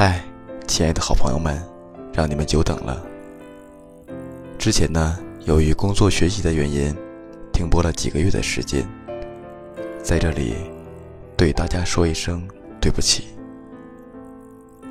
[0.00, 0.22] 嗨，
[0.68, 1.60] 亲爱的好朋友们，
[2.12, 3.04] 让你们久等了。
[4.56, 6.94] 之前呢，由于工作学习的原因，
[7.52, 8.86] 停播了几个月的时间，
[10.00, 10.54] 在这里
[11.36, 12.48] 对大家说一声
[12.80, 13.24] 对不起。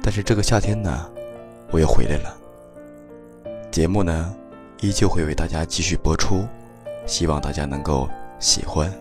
[0.04, 1.09] 但是这个夏天呢，
[1.72, 2.38] 我又回来了，
[3.72, 4.36] 节目呢
[4.81, 6.45] 依旧会为大家继续播出，
[7.05, 8.94] 希望大家能够喜欢。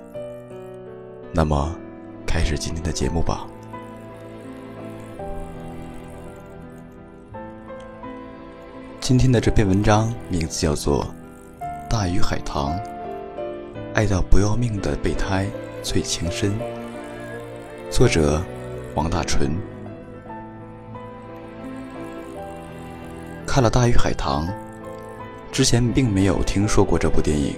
[1.33, 1.77] 那么，
[2.25, 3.45] 开始今天的节目吧。
[9.07, 11.07] 今天的这篇文章名字叫做
[11.89, 12.73] 《大鱼海棠》，
[13.95, 15.47] 爱到不要命的备胎
[15.81, 16.53] 最情深。
[17.89, 18.43] 作者
[18.97, 19.53] 王大纯。
[23.47, 24.45] 看了《大鱼海棠》，
[25.53, 27.55] 之前并没有听说过这部电影，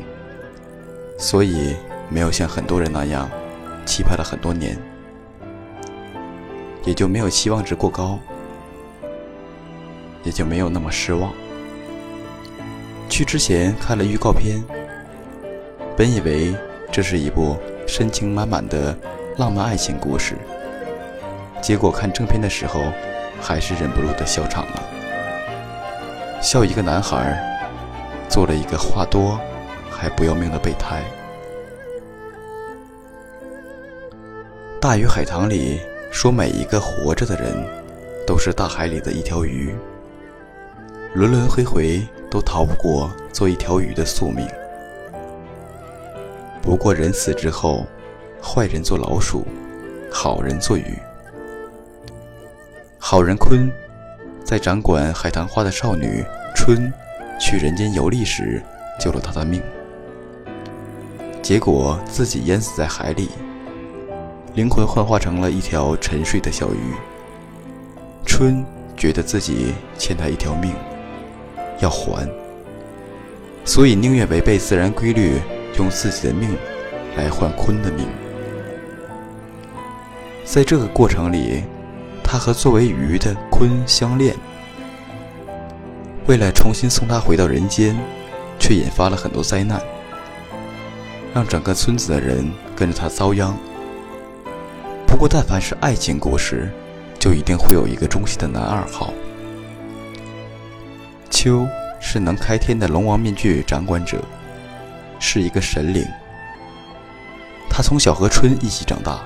[1.17, 1.75] 所以
[2.11, 3.27] 没有像很多人那样
[3.87, 4.79] 期盼了很多年，
[6.85, 8.19] 也就没有期望值过高。
[10.23, 11.33] 也就没有那么失望。
[13.09, 14.63] 去之前看了预告片，
[15.97, 16.55] 本以为
[16.93, 18.97] 这是一部深情满满的
[19.37, 20.35] 浪漫爱情故事，
[21.63, 22.81] 结果看正片的时候，
[23.41, 24.83] 还是忍不住的笑场了。
[26.41, 27.37] 笑一个男孩
[28.29, 29.41] 做了一个话多
[29.91, 31.03] 还不要命的备胎。
[34.81, 35.81] 《大鱼海棠》里
[36.13, 37.53] 说，每一个活着的人
[38.25, 39.75] 都是大海里的一条鱼。
[41.15, 44.47] 轮轮回回都逃不过做一条鱼的宿命。
[46.61, 47.87] 不过人死之后，
[48.43, 49.47] 坏人做老鼠，
[50.13, 50.99] 好人做鱼。
[52.99, 53.71] 好人鲲
[54.45, 56.23] 在掌管海棠花的少女
[56.55, 56.93] 春
[57.41, 58.63] 去人间游历时
[59.01, 59.63] 救了她的命，
[61.41, 63.31] 结果自己淹死在海里，
[64.55, 66.93] 灵魂幻化成了一条沉睡的小鱼。
[68.27, 68.63] 春
[68.95, 70.75] 觉得自己欠他一条命。
[71.81, 72.29] 要还，
[73.65, 75.41] 所以宁愿违背自然规律，
[75.79, 76.57] 用自己的命
[77.17, 78.07] 来换鲲的命。
[80.45, 81.63] 在这个过程里，
[82.25, 84.35] 他和作为鱼的鲲相恋。
[86.27, 87.97] 为了重新送他回到人间，
[88.59, 89.81] 却引发了很多灾难，
[91.35, 93.57] 让整个村子的人跟着他遭殃。
[95.07, 96.71] 不过，但凡是爱情故事，
[97.19, 99.13] 就一定会有一个忠心的男二号。
[101.41, 101.69] 秋
[102.01, 104.21] 是能开天的龙王面具掌管者，
[105.21, 106.05] 是一个神灵。
[107.71, 109.21] 他从小和春一起长大，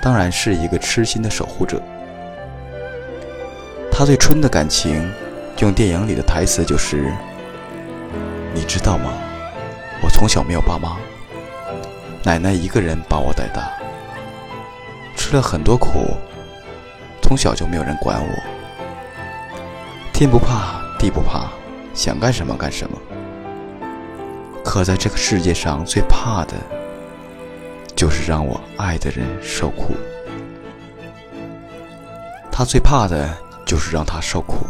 [0.00, 1.82] 当然是一个痴心的守护者。
[3.90, 5.06] 他对春的感情，
[5.58, 7.12] 用电影里的台词就是
[8.56, 9.12] ：“你知道吗？
[10.02, 10.96] 我从小没有爸妈，
[12.24, 13.70] 奶奶一个人把我带大，
[15.14, 16.16] 吃了很多苦，
[17.20, 18.34] 从小就没有人管我，
[20.10, 21.50] 天不怕。”地不怕，
[21.92, 22.96] 想干什么干什么。
[24.64, 26.54] 可在这个世界上最怕的，
[27.96, 29.96] 就是让我爱的人受苦。
[32.52, 33.36] 他最怕的
[33.66, 34.64] 就是让他受苦，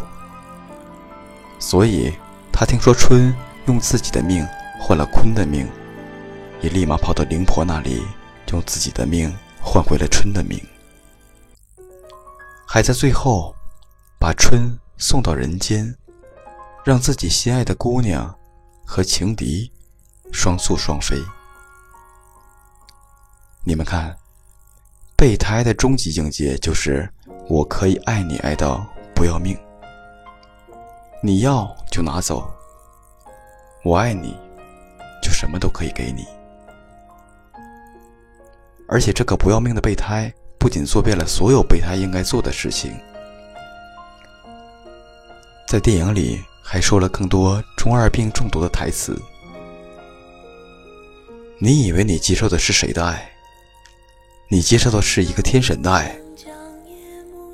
[1.59, 2.11] 所以
[2.51, 3.31] 他听说春
[3.67, 4.43] 用自己的命
[4.81, 5.69] 换了鲲的命，
[6.61, 8.01] 也立马跑到灵婆那里，
[8.51, 10.59] 用自己的命换回了春的命，
[12.65, 13.53] 还在最后
[14.19, 15.95] 把春送到人间。
[16.83, 18.33] 让自己心爱的姑娘
[18.85, 19.71] 和情敌
[20.33, 21.15] 双宿双飞。
[23.63, 24.13] 你们看，
[25.15, 27.09] 备胎的终极境界就是
[27.47, 28.85] 我可以爱你爱到
[29.15, 29.57] 不要命，
[31.21, 32.45] 你要就拿走，
[33.85, 34.37] 我爱你，
[35.21, 36.25] 就什么都可以给你。
[38.89, 42.93] 而且这个不要命的备胎不仅做遍了所有备胎应该做的事情，
[45.65, 46.43] 在电影里。
[46.63, 49.21] 还说了更多中二病中毒的台词。
[51.59, 53.29] 你以为你接受的是谁的爱？
[54.49, 56.17] 你接受的是一个天神的爱。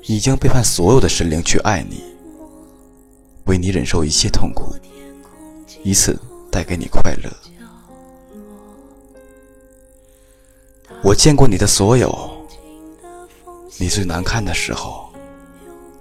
[0.06, 2.02] 你将背叛所有的神灵去爱你，
[3.44, 4.74] 为你忍受一切痛苦，
[5.84, 6.18] 以此
[6.50, 7.30] 带给你快乐。
[11.02, 12.48] 我见过你的所有，
[13.78, 15.12] 你最难看的时候，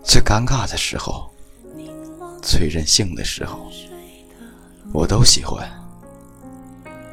[0.03, 1.29] 最尴尬的时候。
[2.41, 3.71] 最任性的时候，
[4.93, 5.69] 我都喜欢，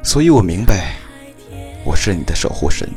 [0.03, 0.95] 所以我明白，
[1.83, 2.89] 我是你的守护神。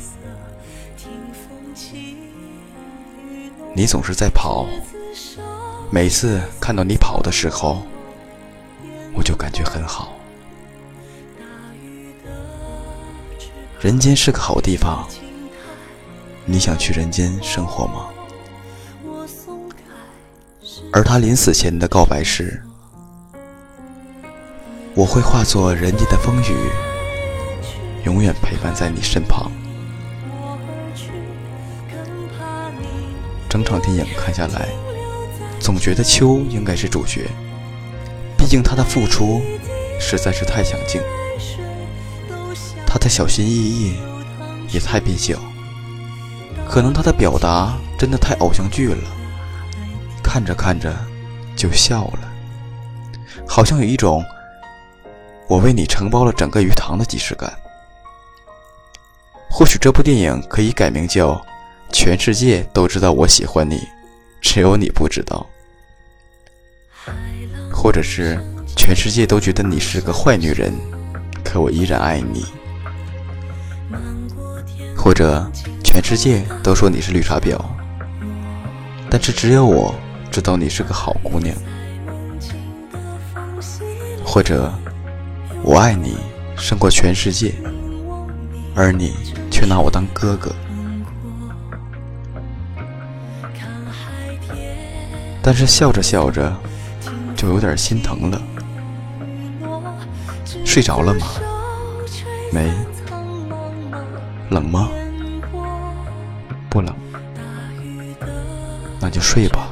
[3.74, 4.66] 你总是在跑，
[5.90, 7.82] 每次看到你跑的时候，
[9.14, 10.12] 我就感觉很好。
[13.80, 15.08] 人间是个好地方，
[16.44, 18.10] 你想去人间生活吗？
[20.92, 22.62] 而他临死前的告白是
[24.94, 26.56] ：“我会化作人间的风雨，
[28.04, 29.52] 永远陪伴在你身旁。”
[33.48, 34.68] 整场电影看下来，
[35.60, 37.28] 总觉得秋应该是主角，
[38.36, 39.40] 毕竟他的付出
[40.00, 41.00] 实在是太强劲，
[42.86, 43.96] 他的小心翼翼
[44.72, 45.38] 也太蹩脚，
[46.68, 49.02] 可能他的表达真的太偶像剧了，
[50.32, 50.94] 看着看着
[51.56, 52.32] 就笑了，
[53.48, 54.24] 好像有一种
[55.48, 57.52] 我为你承包了整个鱼塘的即视感。
[59.50, 61.44] 或许这部电影可以改名叫。
[61.92, 63.82] 全世界都知道我喜欢你，
[64.40, 65.44] 只有你不知道。
[67.72, 68.38] 或者是
[68.76, 70.72] 全世界都觉得你是个坏女人，
[71.42, 72.46] 可我依然爱你。
[74.96, 75.44] 或者
[75.82, 77.60] 全世界都说你是绿茶婊，
[79.10, 79.92] 但是只有我
[80.30, 81.54] 知道你是个好姑娘。
[84.24, 84.72] 或者
[85.62, 86.16] 我爱你
[86.56, 87.52] 胜过全世界，
[88.76, 89.14] 而你
[89.50, 90.54] 却拿我当哥哥。
[95.42, 96.54] 但是笑着笑着，
[97.34, 98.40] 就有点心疼了。
[100.64, 101.26] 睡着了吗？
[102.52, 102.70] 没。
[104.50, 104.88] 冷吗？
[106.68, 106.94] 不冷。
[109.00, 109.69] 那就睡吧。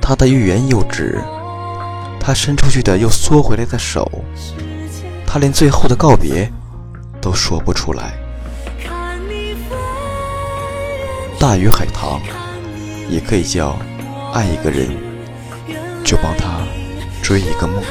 [0.00, 1.22] 他的欲言又止，
[2.18, 4.10] 他伸出去的又缩回来的手，
[5.26, 6.50] 他连最后的告别
[7.20, 8.14] 都说不出来。
[11.38, 12.20] 大鱼海棠。
[13.10, 13.76] 也可以叫
[14.32, 14.88] 爱一个人，
[16.04, 16.60] 就帮他
[17.20, 17.82] 追一个梦，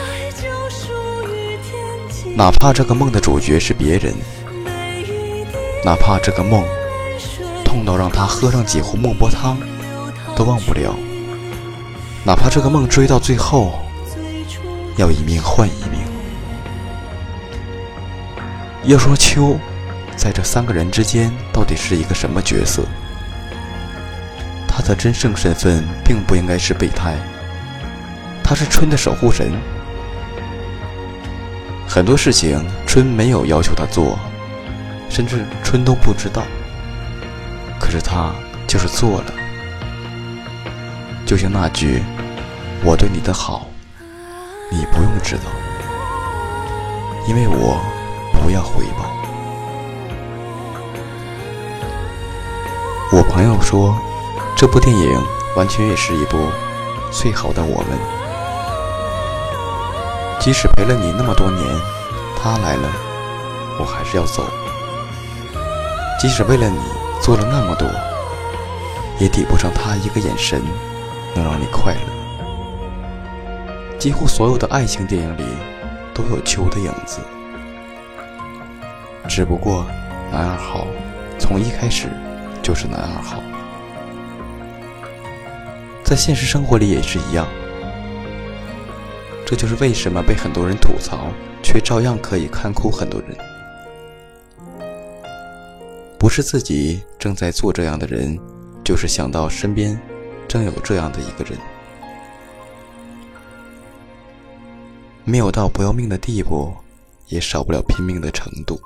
[2.38, 4.16] 哪怕这个梦的主角是别人，
[5.84, 6.64] 哪怕这个梦
[7.66, 9.58] 痛到让他喝上几壶孟婆汤
[10.38, 10.96] 都忘不了，
[12.30, 13.80] 哪怕这个梦追到最后
[14.98, 16.00] 要一命换一命。
[18.84, 19.58] 要说秋
[20.16, 22.84] 在这三个人之间到底是一个什么角色？
[24.68, 27.18] 他的真正身份并不应该是备胎，
[28.44, 29.52] 他是春的守护神。
[31.88, 34.20] 很多事情春没有要求他做，
[35.10, 36.44] 甚至春都不知道，
[37.80, 38.32] 可是他
[38.68, 39.34] 就是做了。
[41.26, 42.02] 就像那句
[42.84, 43.68] “我对你的好，
[44.72, 45.44] 你不用知道，
[47.28, 47.80] 因为我
[48.42, 49.06] 不要回报。”
[53.12, 53.96] 我朋友说。
[54.56, 55.18] 这部电影
[55.56, 56.38] 完全也是一部
[57.14, 57.98] 最好的我们。
[60.38, 61.66] 即使陪了你那么多年，
[62.36, 62.90] 他来了，
[63.80, 64.44] 我还是要走。
[66.20, 66.78] 即使为了你
[67.22, 67.88] 做了那么多，
[69.18, 70.62] 也抵不上他一个眼神
[71.34, 72.19] 能让你快乐。
[74.00, 75.44] 几乎所有的爱情电影里
[76.14, 77.20] 都有秋的影子，
[79.28, 79.86] 只不过
[80.32, 80.88] 男二号
[81.38, 82.08] 从一开始
[82.64, 83.44] 就是男二号。
[86.06, 87.46] 在现实生活里也是一样，
[89.46, 91.28] 这就是为什么被很多人吐槽，
[91.62, 93.38] 却照样可以看哭很多人。
[96.18, 98.40] 不是自己正在做这样的人，
[98.82, 100.00] 就是想到身边
[100.48, 101.60] 正有这样的一个人，
[105.30, 106.74] 没有到不要命的地步，
[107.28, 108.82] 也少不了拼命的程度。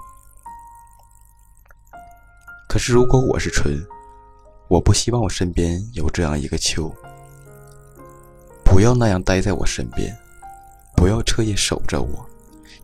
[2.67, 3.81] 可是如果我是春，
[4.67, 6.93] 我不希望我身边有这样一个秋。
[8.61, 10.13] 不要那样待在我身边，
[10.97, 12.25] 不要彻夜守着我，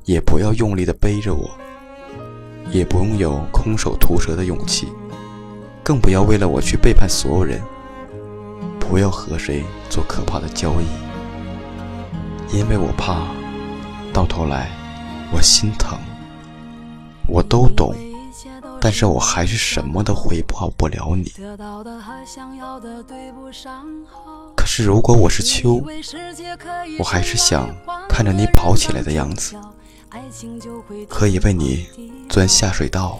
[0.05, 1.51] 也不要用力的背着我，
[2.71, 4.87] 也不用有空手吐舌的勇气，
[5.83, 7.61] 更不要为了我去背叛所有人，
[8.79, 13.27] 不要和谁做可怕的交易，因为我怕，
[14.13, 14.69] 到头来
[15.31, 15.97] 我心疼，
[17.27, 17.95] 我都懂。
[18.81, 21.33] 但是我还是什么都回报不了你。
[24.55, 25.83] 可是如果我是秋，
[26.97, 27.69] 我还是想
[28.07, 29.57] 看着你跑起来的样子，
[31.09, 31.87] 可以为你
[32.29, 33.19] 钻下水道，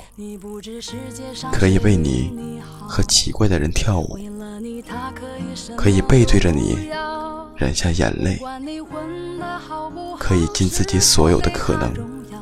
[1.51, 4.17] 可以为你和奇怪的人跳舞，
[5.75, 6.89] 可以背对着你
[7.59, 8.39] 忍下眼泪，
[10.17, 11.93] 可以尽自己所有的可能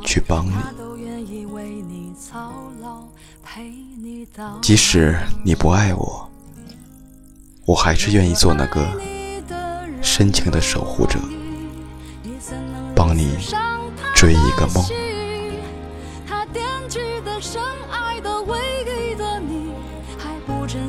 [0.03, 0.53] 去帮你。
[4.62, 6.29] 即使你不爱我，
[7.65, 8.88] 我还是愿意做那个
[10.03, 11.17] 深情的守护者，
[12.95, 13.36] 帮你
[14.13, 14.86] 追一个梦。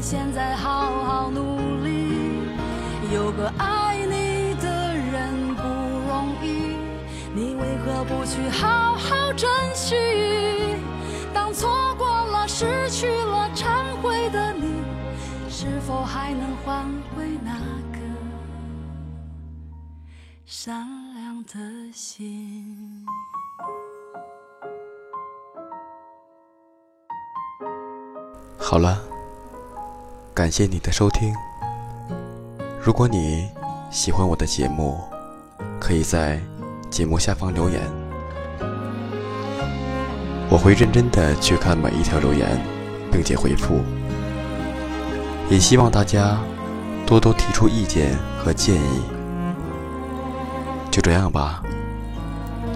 [0.01, 1.89] 现在好好努力。
[3.13, 3.98] 有个爱
[7.99, 9.97] 何不去好好珍惜？
[11.35, 14.85] 当错过了、失去了、忏悔的你，
[15.51, 16.85] 是否还能换
[17.17, 17.51] 回那
[17.91, 17.99] 颗
[20.47, 23.05] 善良的心？
[28.57, 29.03] 好了，
[30.33, 31.35] 感谢你的收听。
[32.81, 33.51] 如果你
[33.91, 35.01] 喜欢我的节目，
[35.81, 36.41] 可以在
[36.91, 37.81] 节目下方留言，
[40.51, 42.61] 我会认真的去看每一条留言，
[43.13, 43.81] 并且回复。
[45.51, 46.39] 也希望大家
[47.07, 49.03] 多多提出意见和建议。
[50.91, 51.63] 就这样吧，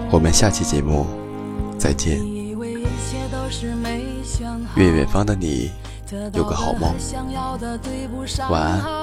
[0.09, 1.05] 我们下期节目
[1.77, 2.19] 再见。
[4.75, 5.71] 愿远方的你
[6.33, 6.93] 有个好梦，
[8.49, 9.02] 晚安。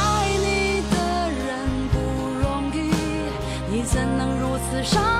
[4.71, 5.10] 自杀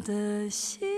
[0.00, 0.93] 的心？